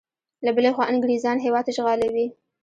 [0.45, 2.27] له بلې خوا انګریزیان هیواد اشغالوي.